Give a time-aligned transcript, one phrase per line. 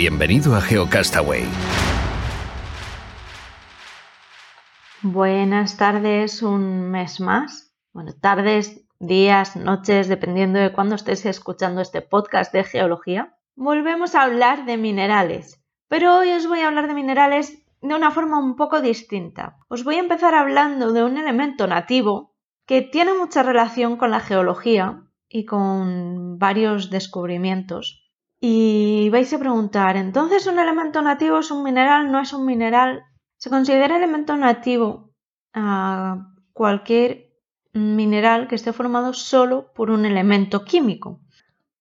[0.00, 1.44] Bienvenido a GeoCastaway.
[5.02, 7.76] Buenas tardes, un mes más.
[7.92, 13.36] Bueno, tardes, días, noches, dependiendo de cuándo estés escuchando este podcast de geología.
[13.56, 18.10] Volvemos a hablar de minerales, pero hoy os voy a hablar de minerales de una
[18.10, 19.58] forma un poco distinta.
[19.68, 24.20] Os voy a empezar hablando de un elemento nativo que tiene mucha relación con la
[24.20, 28.09] geología y con varios descubrimientos
[28.40, 33.04] y vais a preguntar, entonces un elemento nativo es un mineral, no es un mineral.
[33.36, 35.12] Se considera elemento nativo
[35.52, 37.34] a cualquier
[37.74, 41.20] mineral que esté formado solo por un elemento químico.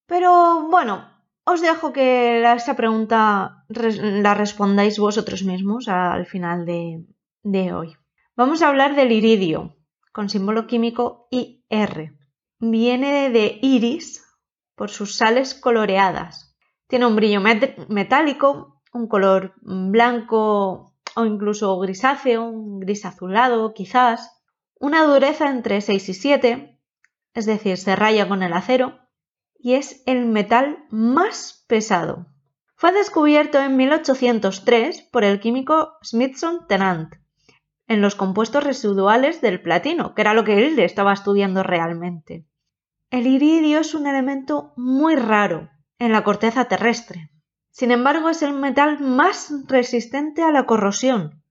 [0.06, 1.10] Pero bueno,
[1.46, 7.06] os dejo que esa pregunta la respondáis vosotros mismos al final de,
[7.44, 7.96] de hoy.
[8.36, 9.78] Vamos a hablar del iridio,
[10.12, 12.18] con símbolo químico IR.
[12.60, 14.26] Viene de iris
[14.76, 16.49] por sus sales coloreadas
[16.90, 17.40] tiene un brillo
[17.88, 24.42] metálico, un color blanco o incluso grisáceo, un gris azulado quizás,
[24.80, 26.80] una dureza entre 6 y 7,
[27.36, 29.00] es decir, se raya con el acero,
[29.60, 32.26] y es el metal más pesado.
[32.76, 37.14] Fue descubierto en 1803 por el químico Smithson Tennant
[37.88, 42.48] en los compuestos residuales del platino, que era lo que él estaba estudiando realmente.
[43.12, 47.30] El iridio es un elemento muy raro, en la corteza terrestre.
[47.72, 51.44] Sin embargo, es el metal más resistente a la corrosión,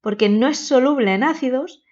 [0.00, 1.84] porque no es soluble en ácidos,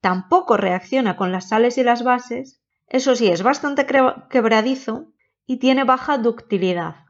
[0.00, 3.86] tampoco reacciona con las sales y las bases, eso sí, es bastante
[4.30, 5.12] quebradizo
[5.44, 7.06] y tiene baja ductilidad.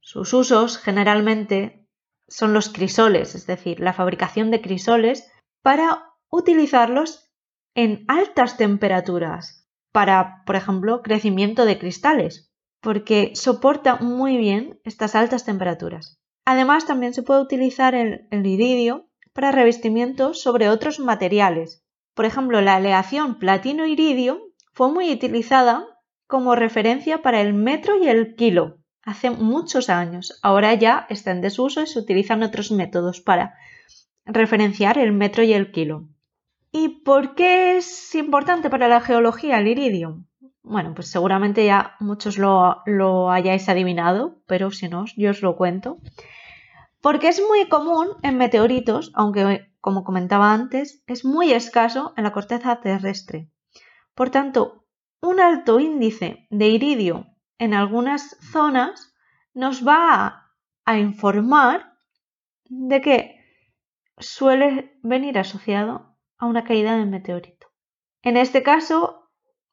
[0.00, 1.86] Sus usos generalmente
[2.26, 5.30] son los crisoles, es decir, la fabricación de crisoles
[5.62, 7.30] para utilizarlos
[7.74, 12.49] en altas temperaturas, para, por ejemplo, crecimiento de cristales
[12.80, 16.18] porque soporta muy bien estas altas temperaturas.
[16.44, 21.84] Además, también se puede utilizar el, iridio para revestimiento sobre otros materiales.
[22.14, 24.40] Por ejemplo, la aleación platino-iridio
[24.72, 25.86] fue muy utilizada
[26.26, 30.38] como referencia para el metro y el kilo hace muchos años.
[30.42, 33.54] Ahora ya está en desuso y se utilizan otros métodos para
[34.24, 36.08] referenciar el metro y el kilo.
[36.72, 40.24] ¿Y por qué es importante para la geología el iridio?
[40.70, 45.98] Bueno, pues seguramente ya muchos lo, hayáis adivinado, pero si no, yo os lo cuento.
[47.00, 52.30] Porque es muy común en meteoritos, aunque como comentaba antes, es muy escaso en la
[52.30, 53.50] corteza terrestre.
[54.14, 54.86] Por tanto,
[55.20, 57.26] un alto índice de iridio
[57.58, 59.12] en algunas zonas
[59.52, 60.52] nos va
[60.84, 61.98] a informar
[62.66, 63.40] de que
[64.18, 67.66] suele venir asociado a una caída de meteorito.
[68.22, 69.19] En este caso,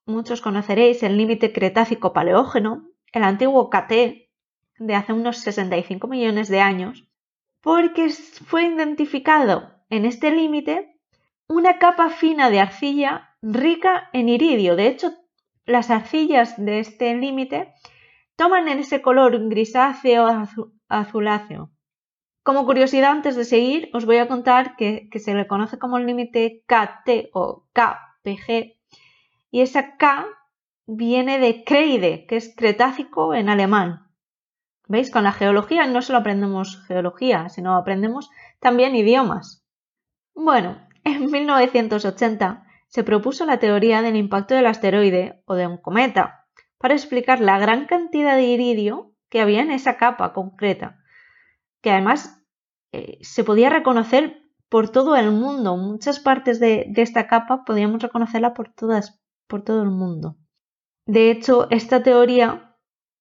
[0.08, 3.92] muchos conoceréis el límite Cretácico-Paleógeno, el antiguo KT
[4.80, 7.08] de hace unos 65 millones de años,
[7.62, 10.98] porque fue identificado en este límite
[11.48, 14.76] una capa fina de arcilla rica en iridio.
[14.76, 15.12] De hecho,
[15.66, 17.74] las arcillas de este límite
[18.36, 20.28] toman en ese color grisáceo
[20.88, 21.72] azuláceo.
[22.44, 25.98] Como curiosidad, antes de seguir, os voy a contar que, que se le conoce como
[25.98, 28.77] el límite KT o KPG
[29.52, 30.26] y esa K
[30.86, 34.08] viene de Kreide, que es Cretácico en alemán.
[34.88, 35.12] ¿Veis?
[35.12, 39.66] Con la geología no solo aprendemos geología, sino aprendemos también idiomas.
[40.34, 46.46] Bueno, en 1980 se propuso la teoría del impacto del asteroide o de un cometa
[46.78, 51.00] para explicar la gran cantidad de iridio que había en esa capa concreta,
[51.82, 52.42] que además
[52.94, 55.76] eh, se podía reconocer por todo el mundo.
[55.76, 60.38] Muchas partes de, de esta capa podíamos reconocerla por todas por todo el mundo.
[61.06, 62.76] De hecho, esta teoría,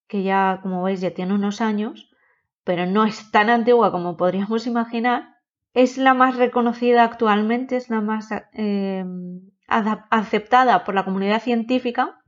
[0.09, 2.11] que ya, como veis, ya tiene unos años,
[2.65, 5.37] pero no es tan antigua como podríamos imaginar,
[5.73, 9.05] es la más reconocida actualmente, es la más eh,
[9.69, 12.21] aceptada por la comunidad científica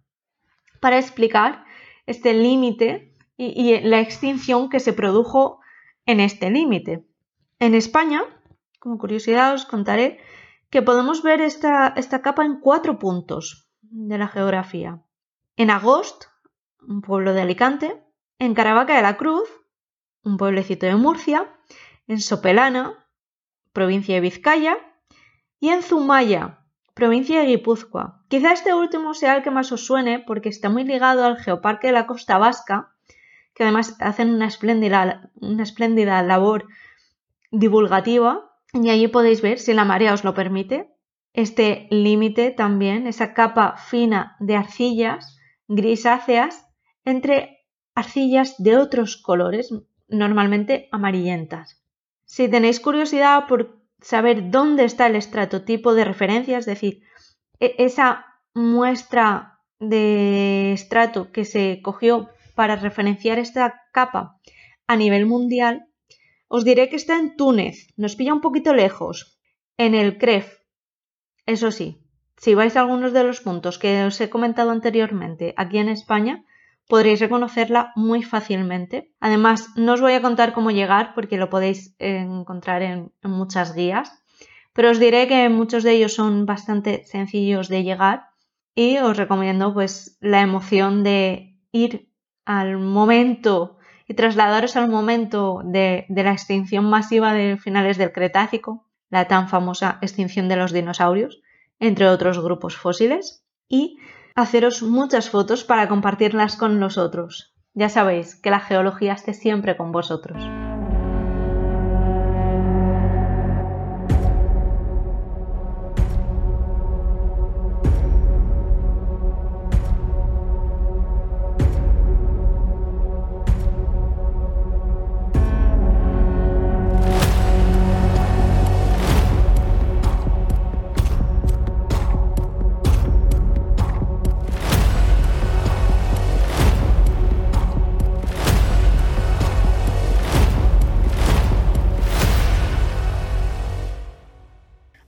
[0.80, 1.64] para explicar
[2.06, 5.60] este límite y, y la extinción que se produjo
[6.06, 7.04] en este límite.
[7.58, 8.22] En España,
[8.78, 10.18] como curiosidad os contaré
[10.70, 15.02] que podemos ver esta, esta capa en cuatro puntos de la geografía.
[15.56, 16.26] En Agost,
[16.80, 18.02] un pueblo de Alicante,
[18.38, 19.48] en Caravaca de la Cruz,
[20.22, 21.48] un pueblecito de Murcia,
[22.06, 23.06] en Sopelana,
[23.72, 24.76] provincia de Vizcaya,
[25.60, 26.60] y en Zumaya,
[26.94, 28.24] provincia de Guipúzcoa.
[28.28, 31.88] Quizá este último sea el que más os suene porque está muy ligado al Geoparque
[31.88, 32.94] de la Costa Vasca,
[33.54, 36.66] que además hacen una espléndida, una espléndida labor
[37.50, 40.94] divulgativa y allí podéis ver, si la marea os lo permite,
[41.38, 45.38] este límite también, esa capa fina de arcillas
[45.68, 46.66] grisáceas
[47.04, 47.60] entre
[47.94, 49.72] arcillas de otros colores,
[50.08, 51.80] normalmente amarillentas.
[52.24, 57.02] Si tenéis curiosidad por saber dónde está el estratotipo de referencia, es decir,
[57.60, 64.40] e-, esa muestra de estrato que se cogió para referenciar esta capa
[64.88, 65.86] a nivel mundial,
[66.48, 69.38] os diré que está en Túnez, nos pilla un poquito lejos,
[69.76, 70.57] en el CREF.
[71.54, 71.88] Eso sí,
[72.36, 76.44] si vais a algunos de los puntos que os he comentado anteriormente aquí en España,
[76.86, 79.14] podréis reconocerla muy fácilmente.
[79.18, 84.12] Además, no os voy a contar cómo llegar porque lo podéis encontrar en, muchas guías,
[84.74, 88.28] pero os diré que muchos de ellos son bastante sencillos de llegar
[88.74, 92.10] y os recomiendo pues la emoción de ir
[92.44, 99.26] al momento y trasladaros al momento de, la extinción masiva de finales del Cretácico, la
[99.26, 101.40] tan famosa extinción de los dinosaurios,
[101.80, 103.98] entre otros grupos fósiles, y
[104.34, 107.54] haceros muchas fotos para compartirlas con nosotros.
[107.74, 110.42] Ya sabéis que la geología esté siempre con vosotros.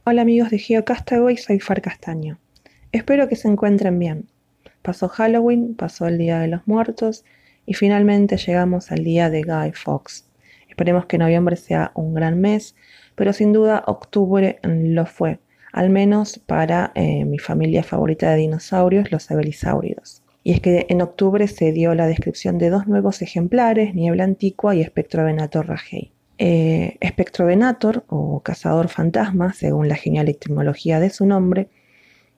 [0.03, 2.39] Hola amigos de GeoCastaway, soy Far Castaño.
[2.91, 4.31] Espero que se encuentren bien.
[4.81, 7.23] Pasó Halloween, pasó el Día de los Muertos
[7.67, 10.27] y finalmente llegamos al día de Guy Fawkes.
[10.71, 12.75] Esperemos que noviembre sea un gran mes,
[13.15, 15.39] pero sin duda octubre lo fue,
[15.71, 20.23] al menos para eh, mi familia favorita de dinosaurios, los abelisáuridos.
[20.43, 24.75] Y es que en octubre se dio la descripción de dos nuevos ejemplares, Niebla Antigua
[24.75, 26.15] y Spectrovenator rajei.
[26.43, 31.69] Eh, Spectrovenator, o cazador fantasma, según la genial etimología de su nombre,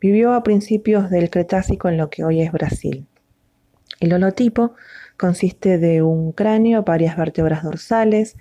[0.00, 3.06] vivió a principios del Cretácico en lo que hoy es Brasil.
[4.00, 4.74] El holotipo
[5.16, 8.36] consiste de un cráneo, varias vértebras dorsales,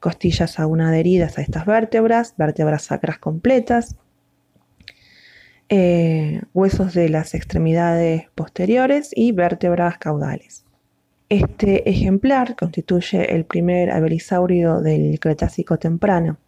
[0.00, 3.94] costillas aún adheridas a estas vértebras, vértebras sacras completas,
[5.68, 10.65] eh, huesos de las extremidades posteriores y vértebras caudales.
[11.28, 16.38] Este ejemplar constituye el primer abelisaurio del Cretácico temprano,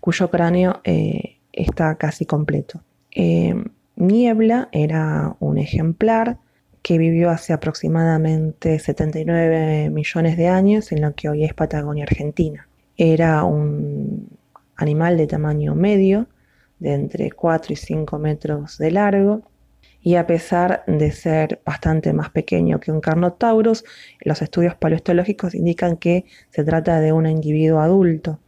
[0.00, 2.82] cuyo cráneo eh, está casi completo.
[3.10, 3.54] Eh,
[3.96, 6.38] Niebla era un ejemplar
[6.82, 12.68] que vivió hace aproximadamente 79 millones de años en lo que hoy es Patagonia Argentina.
[12.96, 14.28] Era un
[14.76, 16.26] animal de tamaño medio,
[16.80, 19.42] de entre 4 y 5 metros de largo,
[20.02, 23.84] y a pesar de ser bastante más pequeño que un Carnotaurus,
[24.20, 28.40] los estudios paleontológicos indican que se trata de un individuo adulto,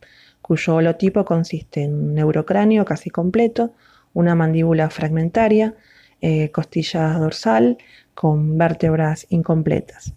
[0.42, 3.72] cuyo holotipo consiste en un neurocráneo casi completo,
[4.12, 5.74] una mandíbula fragmentaria,
[6.20, 7.78] eh, costilla dorsal
[8.14, 10.14] con vértebras incompletas.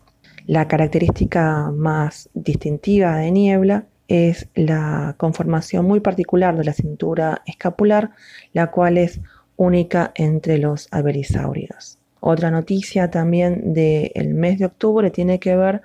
[0.47, 8.11] La característica más distintiva de Niebla es la conformación muy particular de la cintura escapular,
[8.53, 9.19] la cual es
[9.57, 11.97] única entre los abelisáuridos.
[12.19, 15.81] Otra noticia también del mes de octubre tiene que ver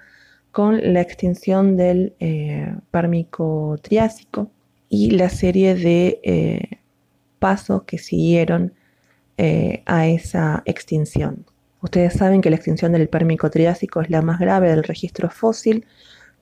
[0.52, 2.74] con la extinción del eh,
[3.80, 4.50] Triásico
[4.88, 6.78] y la serie de eh,
[7.38, 8.74] pasos que siguieron
[9.38, 11.46] eh, a esa extinción.
[11.80, 15.86] Ustedes saben que la extinción del Pérmico Triásico es la más grave del registro fósil,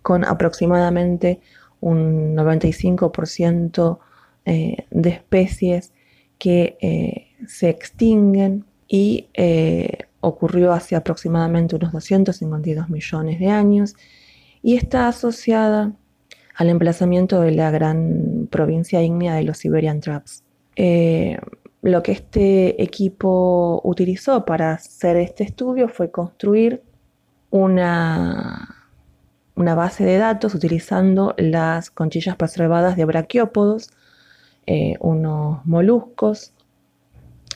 [0.02, 1.40] con aproximadamente
[1.80, 3.98] un 95%
[4.44, 5.92] de especies
[6.40, 13.94] que eh, se extinguen y eh, ocurrió hace aproximadamente unos 252 millones de años
[14.62, 15.92] y está asociada
[16.56, 20.42] al emplazamiento de la gran provincia ígnea de los Siberian Traps.
[20.76, 21.38] Eh,
[21.82, 26.82] lo que este equipo utilizó para hacer este estudio fue construir
[27.50, 28.88] una,
[29.56, 33.90] una base de datos utilizando las conchillas preservadas de braquiópodos
[34.66, 36.52] eh, unos moluscos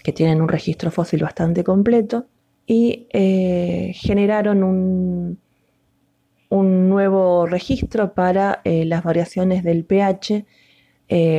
[0.02, 2.26] que tienen un registro fósil bastante completo
[2.66, 5.38] y eh, generaron un,
[6.48, 10.44] un, nuevo registro para eh, las variaciones del pH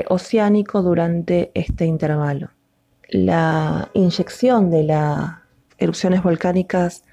[0.07, 2.51] oceánico durante este intervalo.
[3.09, 5.31] La inyección de las
[5.77, 7.03] erupciones volcánicas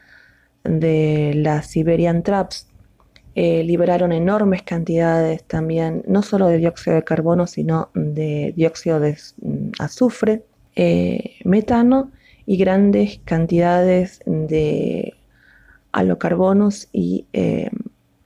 [0.62, 2.72] de las Siberian Traps
[3.35, 9.17] eh, liberaron enormes cantidades también, no solo de dióxido de carbono, sino de dióxido de
[9.41, 10.45] mm, azufre,
[10.77, 12.12] eh, metano
[12.45, 15.15] y grandes cantidades de
[15.93, 17.71] halocarbonos y eh,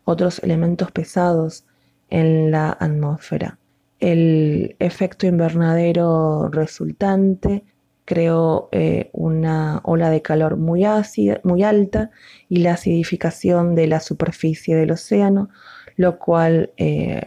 [0.04, 1.64] otros elementos pesados
[2.10, 3.58] en la atmósfera.
[3.98, 7.64] El efecto invernadero resultante
[8.06, 12.10] creó eh, una ola de calor muy, ácida, muy alta
[12.48, 15.50] y la acidificación de la superficie del océano,
[15.96, 17.26] lo cual eh,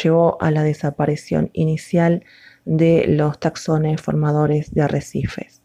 [0.00, 2.24] llevó a la desaparición inicial
[2.64, 5.62] de los taxones formadores de arrecifes.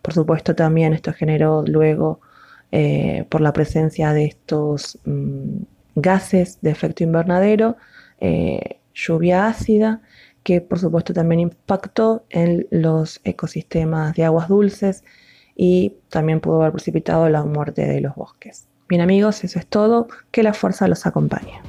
[0.00, 2.20] Por supuesto, también esto generó luego,
[2.70, 5.62] eh, por la presencia de estos mm,
[5.96, 7.76] gases de efecto invernadero,
[8.94, 10.00] lluvia ácida
[10.42, 15.04] que por supuesto también impactó en los ecosistemas de aguas dulces
[15.54, 18.68] y también pudo haber precipitado la muerte de los bosques.
[18.88, 21.60] Bien amigos, eso es todo, que la fuerza los acompañe.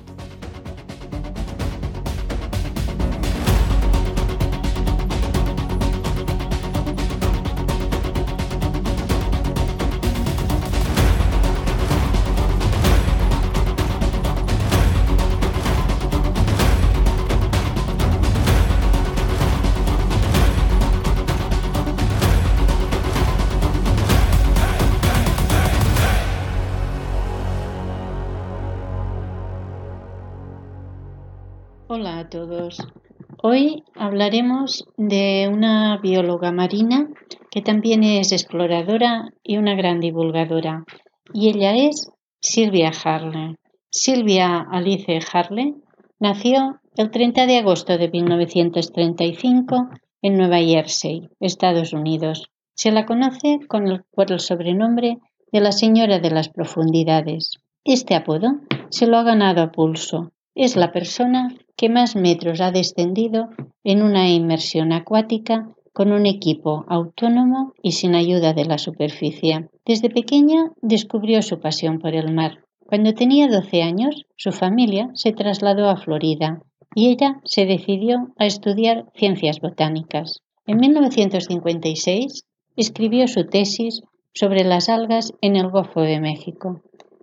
[33.43, 37.07] Hoy hablaremos de una bióloga marina
[37.51, 40.83] que también es exploradora y una gran divulgadora.
[41.31, 42.09] Y ella es
[42.39, 43.57] Silvia Harley.
[43.91, 45.75] Silvia Alice Harley
[46.19, 49.89] nació el 30 de agosto de 1935
[50.23, 52.49] en Nueva Jersey, Estados Unidos.
[52.73, 55.19] Se la conoce por el sobrenombre
[55.51, 57.57] de la Señora de las Profundidades.
[57.83, 58.53] Este apodo
[58.89, 60.31] se lo ha ganado a pulso.
[60.55, 63.49] Es la persona que más metros ha descendido
[63.83, 69.69] en una inmersión acuática con un equipo autónomo y sin ayuda de la superficie.
[69.85, 72.59] Desde pequeña descubrió su pasión por el mar.
[72.85, 76.61] Cuando tenía 12 años, su familia se trasladó a Florida
[76.95, 80.41] y ella se decidió a estudiar ciencias botánicas.
[80.67, 82.43] En 1956
[82.75, 84.01] escribió su tesis
[84.33, 86.81] sobre las algas en el Golfo de México.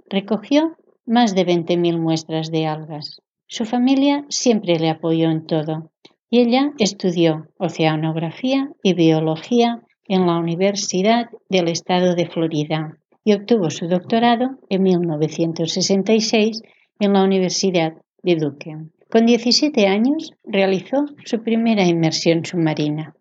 [0.09, 0.77] Recogió
[1.11, 3.21] más de 20.000 muestras de algas.
[3.49, 5.91] Su familia siempre le apoyó en todo
[6.31, 13.71] y ella estudió oceanografía y biología en la Universidad del Estado de Florida y obtuvo
[13.71, 16.63] su doctorado en 1966
[17.01, 18.77] en la Universidad de Duke.
[19.11, 23.17] Con 17 años realizó su primera inmersión submarina.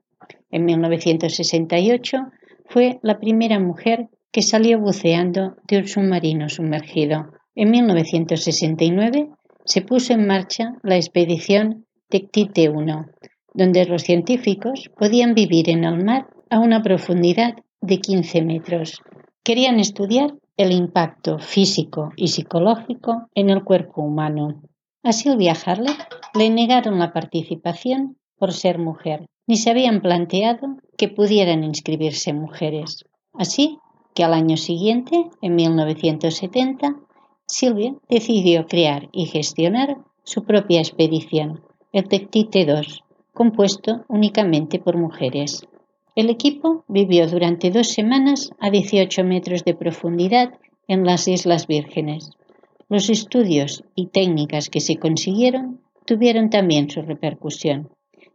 [0.52, 2.18] En 1968
[2.66, 7.39] fue la primera mujer que salió buceando de un submarino sumergido.
[7.62, 9.32] En 1969
[9.66, 13.08] se puso en marcha la expedición Tectite 1,
[13.54, 19.02] donde los científicos podían vivir en el mar a una profundidad de 15 metros.
[19.44, 24.62] Querían estudiar el impacto físico y psicológico en el cuerpo humano.
[25.04, 25.96] A Silvia Harley
[26.36, 33.04] le negaron la participación por ser mujer, ni se habían planteado que pudieran inscribirse mujeres.
[33.34, 33.80] Así
[34.16, 36.96] que al año siguiente, en 1970,
[37.50, 43.04] Silvia decidió crear y gestionar su propia expedición, el Tectite 2,
[43.34, 45.66] compuesto únicamente por mujeres.
[46.16, 50.54] El equipo vivió durante dos semanas a 18 metros de profundidad
[50.88, 52.30] en las Islas Vírgenes.
[52.88, 57.90] Los estudios y técnicas que se consiguieron tuvieron también su repercusión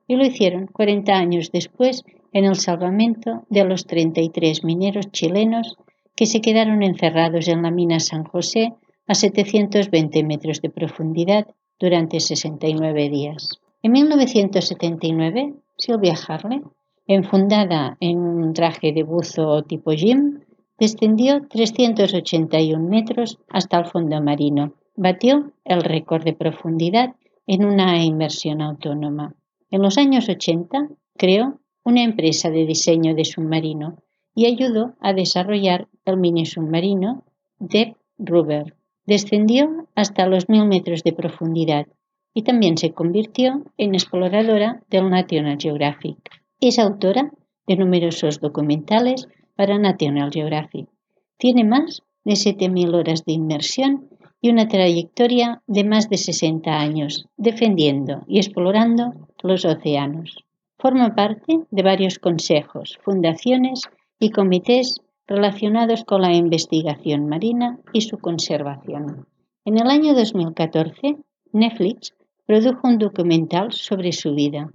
[0.08, 2.02] y lo hicieron 40 años después
[2.32, 5.76] en el salvamento de los 33 mineros chilenos
[6.16, 8.72] que se quedaron encerrados en la mina San José
[9.06, 11.46] a 720 metros de profundidad
[11.78, 13.60] durante 69 días.
[13.82, 16.62] En 1979, Sylvia Harley,
[17.06, 20.40] enfundada en un traje de buzo tipo Jim,
[20.78, 24.72] descendió 381 metros hasta el fondo marino.
[24.96, 27.14] Batió el récord de profundidad
[27.46, 29.34] en una inmersión autónoma.
[29.70, 33.98] En los años 80 creó una empresa de diseño de submarino
[34.34, 37.24] y ayudó a desarrollar el mini submarino
[37.58, 38.74] Deep Rubber,
[39.06, 41.86] Descendió hasta los mil metros de profundidad
[42.32, 46.18] y también se convirtió en exploradora del National Geographic.
[46.60, 47.30] Es autora
[47.66, 50.88] de numerosos documentales para National Geographic.
[51.36, 54.08] Tiene más de 7.000 horas de inmersión
[54.40, 60.44] y una trayectoria de más de 60 años defendiendo y explorando los océanos.
[60.78, 63.82] Forma parte de varios consejos, fundaciones
[64.18, 69.26] y comités relacionados con la investigación marina y su conservación.
[69.64, 71.16] En el año 2014,
[71.52, 72.14] Netflix
[72.46, 74.70] produjo un documental sobre su vida,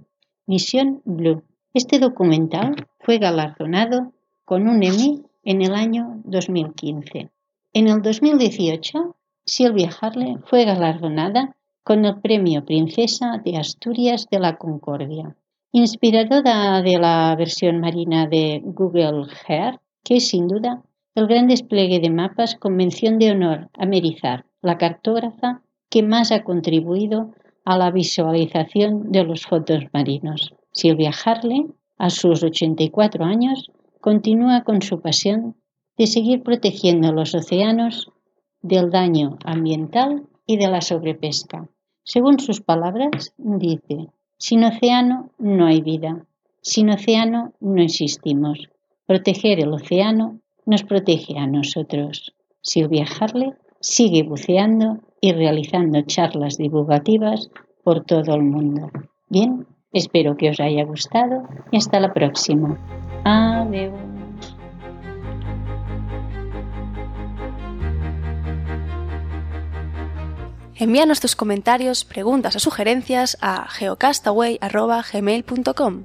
[0.46, 1.42] Misión Blue.
[1.72, 4.12] Este documental fue galardonado
[4.44, 7.30] con un Emmy en el año 2015.
[7.72, 11.54] En el 2018, Silvia Harley fue galardonada
[11.84, 15.36] con el Premio Princesa de Asturias de la Concordia.
[15.72, 20.82] Inspirada de la versión marina de Google Earth, que es sin duda
[21.14, 26.30] el gran despliegue de mapas con mención de honor a Merizar, la cartógrafa que más
[26.32, 30.54] ha contribuido a la visualización de los fotos marinos.
[30.72, 31.66] Silvia Harley,
[31.98, 35.56] a sus 84 años, continúa con su pasión
[35.98, 38.10] de seguir protegiendo los océanos
[38.62, 41.68] del daño ambiental y de la sobrepesca.
[42.02, 46.24] Según sus palabras, dice, sin océano no hay vida,
[46.62, 48.70] sin océano no existimos.
[49.10, 52.32] Proteger el océano nos protege a nosotros.
[52.62, 57.50] Silvia Harley sigue buceando y realizando charlas divulgativas
[57.82, 58.88] por todo el mundo.
[59.28, 62.78] Bien, espero que os haya gustado y hasta la próxima.
[63.24, 63.98] Adiós.
[70.76, 76.04] Envíanos tus comentarios, preguntas o sugerencias a geocastaway.gmail.com.